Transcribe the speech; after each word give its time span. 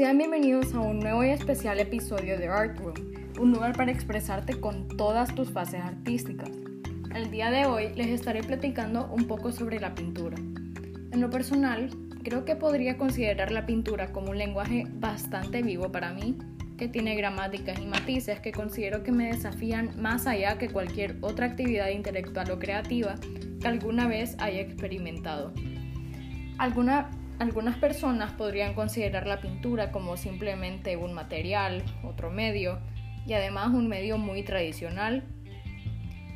Sean 0.00 0.16
bienvenidos 0.16 0.72
a 0.72 0.80
un 0.80 0.98
nuevo 0.98 1.22
y 1.22 1.28
especial 1.28 1.78
episodio 1.78 2.38
de 2.38 2.48
Art 2.48 2.78
Room, 2.78 2.94
un 3.38 3.52
lugar 3.52 3.76
para 3.76 3.92
expresarte 3.92 4.58
con 4.58 4.88
todas 4.88 5.34
tus 5.34 5.50
fases 5.50 5.82
artísticas. 5.82 6.48
El 7.14 7.30
día 7.30 7.50
de 7.50 7.66
hoy 7.66 7.92
les 7.94 8.06
estaré 8.06 8.42
platicando 8.42 9.10
un 9.12 9.26
poco 9.26 9.52
sobre 9.52 9.78
la 9.78 9.94
pintura. 9.94 10.38
En 10.38 11.20
lo 11.20 11.28
personal, 11.28 11.90
creo 12.24 12.46
que 12.46 12.56
podría 12.56 12.96
considerar 12.96 13.52
la 13.52 13.66
pintura 13.66 14.10
como 14.10 14.30
un 14.30 14.38
lenguaje 14.38 14.86
bastante 14.90 15.60
vivo 15.60 15.92
para 15.92 16.14
mí, 16.14 16.38
que 16.78 16.88
tiene 16.88 17.14
gramáticas 17.14 17.78
y 17.78 17.84
matices 17.84 18.40
que 18.40 18.52
considero 18.52 19.02
que 19.02 19.12
me 19.12 19.26
desafían 19.26 19.90
más 20.00 20.26
allá 20.26 20.56
que 20.56 20.70
cualquier 20.70 21.18
otra 21.20 21.44
actividad 21.44 21.90
intelectual 21.90 22.50
o 22.52 22.58
creativa 22.58 23.16
que 23.60 23.68
alguna 23.68 24.08
vez 24.08 24.34
haya 24.38 24.62
experimentado. 24.62 25.52
Alguna 26.56 27.10
algunas 27.40 27.78
personas 27.78 28.32
podrían 28.32 28.74
considerar 28.74 29.26
la 29.26 29.40
pintura 29.40 29.90
como 29.90 30.18
simplemente 30.18 30.98
un 30.98 31.14
material, 31.14 31.82
otro 32.04 32.30
medio, 32.30 32.78
y 33.26 33.32
además 33.32 33.68
un 33.72 33.88
medio 33.88 34.18
muy 34.18 34.42
tradicional. 34.42 35.24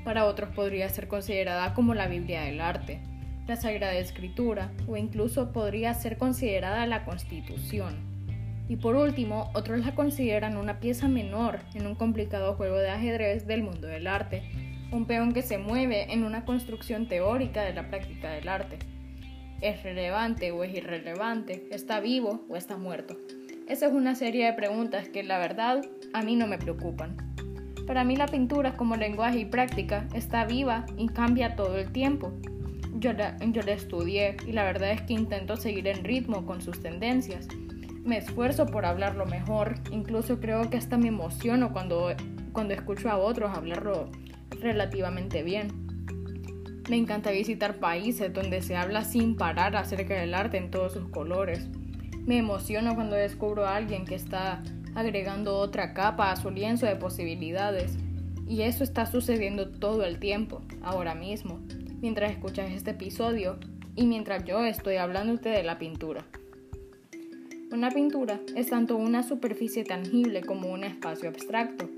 Para 0.02 0.24
otros 0.24 0.48
podría 0.54 0.88
ser 0.88 1.06
considerada 1.06 1.74
como 1.74 1.92
la 1.92 2.08
Biblia 2.08 2.40
del 2.42 2.58
arte, 2.58 3.02
la 3.46 3.56
Sagrada 3.56 3.92
Escritura 3.96 4.72
o 4.88 4.96
incluso 4.96 5.52
podría 5.52 5.92
ser 5.92 6.16
considerada 6.16 6.86
la 6.86 7.04
Constitución. 7.04 7.96
Y 8.66 8.76
por 8.76 8.96
último, 8.96 9.50
otros 9.52 9.84
la 9.84 9.94
consideran 9.94 10.56
una 10.56 10.80
pieza 10.80 11.06
menor 11.06 11.60
en 11.74 11.86
un 11.86 11.96
complicado 11.96 12.54
juego 12.54 12.78
de 12.78 12.88
ajedrez 12.88 13.46
del 13.46 13.62
mundo 13.62 13.88
del 13.88 14.06
arte, 14.06 14.42
un 14.90 15.04
peón 15.04 15.34
que 15.34 15.42
se 15.42 15.58
mueve 15.58 16.14
en 16.14 16.24
una 16.24 16.46
construcción 16.46 17.08
teórica 17.08 17.62
de 17.62 17.74
la 17.74 17.90
práctica 17.90 18.30
del 18.30 18.48
arte 18.48 18.78
¿Es 19.60 19.82
relevante 19.82 20.52
o 20.52 20.64
es 20.64 20.74
irrelevante? 20.74 21.68
¿Está 21.70 22.00
vivo 22.00 22.44
o 22.48 22.56
está 22.56 22.76
muerto? 22.76 23.16
Esa 23.68 23.86
es 23.86 23.92
una 23.92 24.14
serie 24.14 24.46
de 24.46 24.52
preguntas 24.52 25.08
que 25.08 25.22
la 25.22 25.38
verdad 25.38 25.82
a 26.12 26.22
mí 26.22 26.36
no 26.36 26.46
me 26.46 26.58
preocupan. 26.58 27.16
Para 27.86 28.04
mí 28.04 28.16
la 28.16 28.26
pintura 28.26 28.76
como 28.76 28.96
lenguaje 28.96 29.38
y 29.38 29.44
práctica 29.44 30.06
está 30.14 30.44
viva 30.44 30.84
y 30.96 31.08
cambia 31.08 31.56
todo 31.56 31.76
el 31.78 31.92
tiempo. 31.92 32.32
Yo 32.96 33.12
la, 33.12 33.36
yo 33.38 33.62
la 33.62 33.72
estudié 33.72 34.36
y 34.46 34.52
la 34.52 34.64
verdad 34.64 34.90
es 34.90 35.02
que 35.02 35.14
intento 35.14 35.56
seguir 35.56 35.88
en 35.88 36.04
ritmo 36.04 36.44
con 36.44 36.60
sus 36.60 36.80
tendencias. 36.80 37.48
Me 38.04 38.18
esfuerzo 38.18 38.66
por 38.66 38.84
hablarlo 38.84 39.24
mejor, 39.24 39.76
incluso 39.90 40.40
creo 40.40 40.68
que 40.68 40.76
hasta 40.76 40.98
me 40.98 41.08
emociono 41.08 41.72
cuando, 41.72 42.14
cuando 42.52 42.74
escucho 42.74 43.08
a 43.10 43.16
otros 43.16 43.56
hablarlo 43.56 44.10
relativamente 44.60 45.42
bien. 45.42 45.83
Me 46.88 46.96
encanta 46.96 47.30
visitar 47.30 47.76
países 47.76 48.32
donde 48.32 48.60
se 48.60 48.76
habla 48.76 49.04
sin 49.04 49.36
parar 49.36 49.74
acerca 49.74 50.14
del 50.14 50.34
arte 50.34 50.58
en 50.58 50.70
todos 50.70 50.92
sus 50.92 51.08
colores. 51.08 51.66
Me 52.26 52.36
emociono 52.36 52.94
cuando 52.94 53.16
descubro 53.16 53.66
a 53.66 53.76
alguien 53.76 54.04
que 54.04 54.14
está 54.14 54.62
agregando 54.94 55.56
otra 55.56 55.94
capa 55.94 56.30
a 56.30 56.36
su 56.36 56.50
lienzo 56.50 56.86
de 56.86 56.96
posibilidades. 56.96 57.96
Y 58.46 58.62
eso 58.62 58.84
está 58.84 59.06
sucediendo 59.06 59.70
todo 59.70 60.04
el 60.04 60.18
tiempo, 60.18 60.60
ahora 60.82 61.14
mismo, 61.14 61.60
mientras 62.02 62.30
escuchas 62.30 62.70
este 62.70 62.90
episodio 62.90 63.58
y 63.96 64.06
mientras 64.06 64.44
yo 64.44 64.62
estoy 64.64 64.96
hablándote 64.96 65.48
de 65.48 65.62
la 65.62 65.78
pintura. 65.78 66.26
Una 67.72 67.90
pintura 67.90 68.40
es 68.54 68.68
tanto 68.68 68.96
una 68.96 69.22
superficie 69.22 69.84
tangible 69.84 70.42
como 70.42 70.70
un 70.70 70.84
espacio 70.84 71.30
abstracto. 71.30 71.88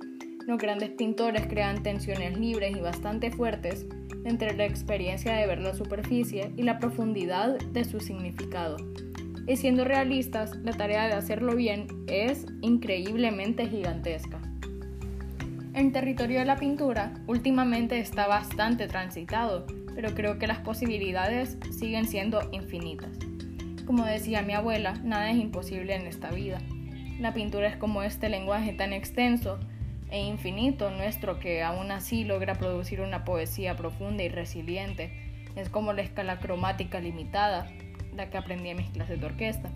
Los 0.47 0.59
grandes 0.59 0.91
pintores 0.91 1.49
crean 1.49 1.83
tensiones 1.83 2.39
libres 2.39 2.77
y 2.77 2.81
bastante 2.81 3.33
fuertes 3.33 3.85
entre 4.25 4.57
la 4.57 4.65
experiencia 4.65 5.35
de 5.35 5.45
ver 5.45 5.59
la 5.59 5.75
superficie 5.75 6.53
y 6.57 6.63
la 6.63 6.79
profundidad 6.79 7.59
de 7.59 7.85
su 7.85 7.99
significado. 7.99 8.77
Y 9.49 9.57
siendo 9.57 9.85
realistas, 9.85 10.55
la 10.63 10.73
tarea 10.73 11.09
de 11.09 11.15
hacerlo 11.15 11.57
bien 11.57 11.89
es 12.07 12.47
increíblemente 12.61 13.69
gigantesca. 13.69 14.41
El 15.75 15.91
territorio 15.91 16.39
de 16.39 16.45
la 16.45 16.57
pintura 16.57 17.13
últimamente 17.27 17.99
está 17.99 18.29
bastante 18.29 18.87
transitado, 18.87 19.67
pero 19.97 20.15
creo 20.15 20.39
que 20.39 20.47
las 20.47 20.61
posibilidades 20.61 21.59
siguen 21.77 22.07
siendo 22.07 22.41
infinitas. 22.53 23.19
Como 23.85 24.05
decía 24.05 24.43
mi 24.43 24.53
abuela, 24.53 24.95
nada 25.03 25.29
es 25.29 25.39
imposible 25.39 25.97
en 25.97 26.07
esta 26.07 26.31
vida. 26.31 26.59
La 27.19 27.35
pintura 27.35 27.67
es 27.67 27.77
como 27.77 28.05
este 28.05 28.29
lenguaje 28.29 28.73
tan 28.75 28.93
extenso 28.93 29.59
e 30.11 30.25
infinito 30.25 30.91
nuestro 30.91 31.39
que 31.39 31.63
aún 31.63 31.91
así 31.91 32.25
logra 32.25 32.55
producir 32.55 33.01
una 33.01 33.25
poesía 33.25 33.77
profunda 33.77 34.23
y 34.23 34.29
resiliente. 34.29 35.11
Es 35.57 35.69
como 35.69 35.93
la 35.93 36.03
escala 36.03 36.39
cromática 36.39 37.01
limitada, 37.01 37.69
la 38.15 38.31
que 38.31 38.39
aprendí 38.39 38.71
en 38.71 38.79
mis 38.79 38.91
clases 38.91 39.21
de 39.21 39.27
orquesta, 39.27 39.71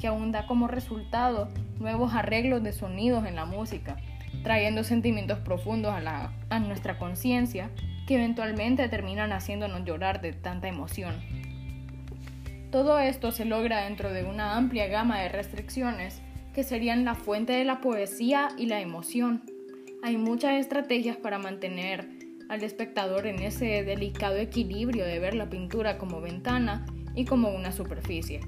que 0.00 0.06
aún 0.06 0.32
da 0.32 0.46
como 0.46 0.68
resultado 0.68 1.48
nuevos 1.78 2.14
arreglos 2.14 2.62
de 2.62 2.72
sonidos 2.72 3.26
en 3.26 3.36
la 3.36 3.44
música, 3.44 3.96
trayendo 4.42 4.84
sentimientos 4.84 5.38
profundos 5.38 5.92
a, 5.92 6.32
a 6.50 6.58
nuestra 6.58 6.98
conciencia 6.98 7.70
que 8.06 8.16
eventualmente 8.16 8.88
terminan 8.88 9.32
haciéndonos 9.32 9.84
llorar 9.84 10.20
de 10.20 10.32
tanta 10.32 10.68
emoción. 10.68 11.14
Todo 12.70 12.98
esto 12.98 13.32
se 13.32 13.44
logra 13.44 13.84
dentro 13.84 14.12
de 14.12 14.24
una 14.24 14.56
amplia 14.56 14.86
gama 14.86 15.20
de 15.20 15.28
restricciones 15.28 16.22
que 16.54 16.64
serían 16.64 17.04
la 17.04 17.14
fuente 17.14 17.52
de 17.52 17.64
la 17.64 17.80
poesía 17.80 18.48
y 18.58 18.66
la 18.66 18.80
emoción. 18.80 19.42
Hay 20.04 20.16
muchas 20.16 20.54
estrategias 20.54 21.16
para 21.16 21.38
mantener 21.38 22.08
al 22.48 22.64
espectador 22.64 23.28
en 23.28 23.38
ese 23.38 23.84
delicado 23.84 24.36
equilibrio 24.36 25.04
de 25.04 25.20
ver 25.20 25.34
la 25.34 25.48
pintura 25.48 25.96
como 25.96 26.20
ventana 26.20 26.84
y 27.14 27.24
como 27.24 27.50
una 27.50 27.70
superficie. 27.70 28.40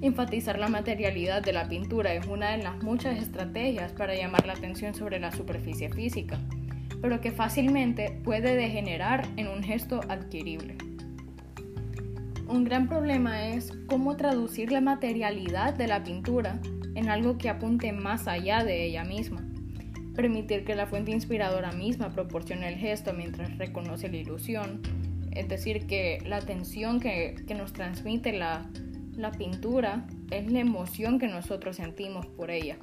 Enfatizar 0.00 0.56
la 0.56 0.68
materialidad 0.68 1.42
de 1.42 1.52
la 1.52 1.68
pintura 1.68 2.14
es 2.14 2.28
una 2.28 2.52
de 2.52 2.62
las 2.62 2.80
muchas 2.80 3.18
estrategias 3.18 3.90
para 3.90 4.14
llamar 4.14 4.46
la 4.46 4.52
atención 4.52 4.94
sobre 4.94 5.18
la 5.18 5.32
superficie 5.32 5.90
física, 5.90 6.38
pero 7.02 7.20
que 7.20 7.32
fácilmente 7.32 8.20
puede 8.22 8.54
degenerar 8.54 9.26
en 9.36 9.48
un 9.48 9.64
gesto 9.64 9.98
adquirible. 10.08 10.76
Un 12.46 12.62
gran 12.62 12.86
problema 12.86 13.48
es 13.48 13.72
cómo 13.88 14.16
traducir 14.16 14.70
la 14.70 14.80
materialidad 14.80 15.74
de 15.74 15.88
la 15.88 16.04
pintura 16.04 16.60
en 16.94 17.08
algo 17.08 17.36
que 17.36 17.48
apunte 17.48 17.90
más 17.90 18.28
allá 18.28 18.62
de 18.62 18.84
ella 18.84 19.02
misma 19.02 19.49
permitir 20.20 20.64
que 20.64 20.74
la 20.74 20.86
fuente 20.86 21.12
inspiradora 21.12 21.72
misma 21.72 22.10
proporcione 22.10 22.68
el 22.68 22.74
gesto 22.74 23.14
mientras 23.14 23.56
reconoce 23.56 24.10
la 24.10 24.18
ilusión, 24.18 24.82
es 25.32 25.48
decir, 25.48 25.86
que 25.86 26.22
la 26.26 26.36
atención 26.36 27.00
que, 27.00 27.42
nos 27.56 27.72
transmite 27.72 28.32
la, 28.32 28.68
la 29.16 29.32
pintura 29.32 30.06
es 30.30 30.52
la 30.52 30.60
emoción 30.60 31.18
que 31.18 31.26
nosotros 31.26 31.76
sentimos 31.76 32.26
por 32.26 32.50
ella. 32.50 32.76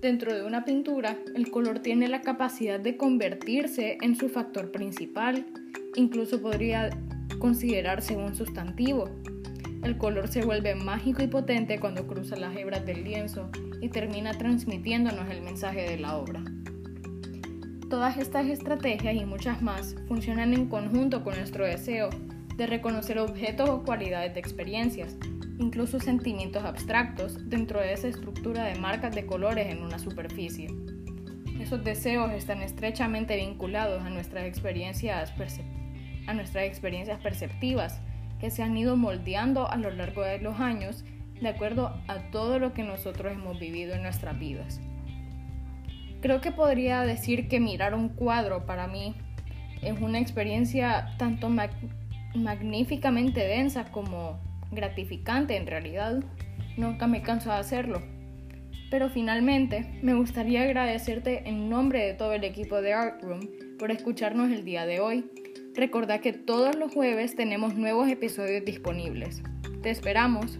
Dentro 0.00 0.34
de 0.34 0.42
una 0.42 0.64
pintura, 0.64 1.18
el 1.36 1.50
color 1.50 1.80
tiene 1.80 2.08
la 2.08 2.22
capacidad 2.22 2.80
de 2.80 2.96
convertirse 2.96 3.98
en 4.00 4.16
su 4.16 4.30
factor 4.30 4.72
principal, 4.72 5.44
incluso 5.96 6.40
podría 6.40 6.88
considerarse 7.38 8.16
un 8.16 8.34
sustantivo, 8.34 9.10
el 9.82 9.98
color 9.98 10.28
se 10.28 10.44
vuelve 10.44 10.74
mágico 10.76 11.22
y 11.22 11.26
potente 11.26 11.78
cuando 11.78 12.06
cruza 12.06 12.36
las 12.36 12.56
hebras 12.56 12.86
del 12.86 13.04
lienzo 13.04 13.50
y 13.82 13.88
termina 13.88 14.32
transmitiéndonos 14.32 15.28
el 15.28 15.42
mensaje 15.42 15.82
de 15.82 15.98
la 15.98 16.16
obra. 16.16 16.42
Todas 17.90 18.16
estas 18.16 18.46
estrategias 18.46 19.14
y 19.14 19.26
muchas 19.26 19.60
más 19.60 19.96
funcionan 20.08 20.54
en 20.54 20.68
conjunto 20.68 21.22
con 21.22 21.36
nuestro 21.36 21.66
deseo 21.66 22.08
de 22.56 22.66
reconocer 22.66 23.18
objetos 23.18 23.68
o 23.68 23.82
cualidades 23.82 24.32
de 24.34 24.40
experiencias, 24.40 25.16
incluso 25.58 26.00
sentimientos 26.00 26.64
abstractos 26.64 27.50
dentro 27.50 27.80
de 27.80 27.92
esa 27.92 28.08
estructura 28.08 28.64
de 28.64 28.78
marcas 28.78 29.14
de 29.14 29.26
colores 29.26 29.66
en 29.66 29.82
una 29.82 29.98
superficie. 29.98 30.68
Esos 31.60 31.82
deseos 31.84 32.32
están 32.32 32.62
estrechamente 32.62 33.36
vinculados 33.36 34.02
a 34.02 34.10
nuestras 34.10 34.44
experiencias, 34.44 35.32
a 36.26 36.34
nuestras 36.34 36.64
experiencias 36.64 37.20
perceptivas, 37.20 38.00
que 38.38 38.50
se 38.50 38.62
han 38.62 38.76
ido 38.76 38.96
moldeando 38.96 39.68
a 39.68 39.76
lo 39.76 39.90
largo 39.90 40.22
de 40.22 40.38
los 40.38 40.60
años 40.60 41.04
de 41.42 41.48
acuerdo 41.48 41.94
a 42.08 42.30
todo 42.30 42.58
lo 42.58 42.72
que 42.72 42.82
nosotros 42.82 43.32
hemos 43.32 43.58
vivido 43.58 43.94
en 43.94 44.02
nuestras 44.02 44.38
vidas. 44.38 44.80
Creo 46.20 46.40
que 46.40 46.52
podría 46.52 47.02
decir 47.02 47.48
que 47.48 47.60
mirar 47.60 47.94
un 47.94 48.08
cuadro 48.08 48.64
para 48.64 48.86
mí 48.86 49.14
es 49.82 50.00
una 50.00 50.20
experiencia 50.20 51.14
tanto 51.18 51.50
magníficamente 52.34 53.40
densa 53.40 53.90
como 53.90 54.38
gratificante 54.70 55.56
en 55.56 55.66
realidad. 55.66 56.22
Nunca 56.76 57.06
me 57.06 57.22
canso 57.22 57.50
de 57.50 57.56
hacerlo. 57.56 58.00
Pero 58.90 59.08
finalmente 59.08 59.98
me 60.02 60.14
gustaría 60.14 60.62
agradecerte 60.62 61.48
en 61.48 61.68
nombre 61.68 62.06
de 62.06 62.14
todo 62.14 62.32
el 62.34 62.44
equipo 62.44 62.80
de 62.80 62.92
Art 62.92 63.22
Room 63.22 63.48
por 63.78 63.90
escucharnos 63.90 64.52
el 64.52 64.64
día 64.64 64.86
de 64.86 65.00
hoy 65.00 65.24
Recordad 65.74 66.20
que 66.20 66.34
todos 66.34 66.76
los 66.76 66.92
jueves 66.92 67.34
tenemos 67.34 67.76
nuevos 67.76 68.06
episodios 68.08 68.62
disponibles. 68.64 69.42
Te 69.82 69.88
esperamos. 69.88 70.58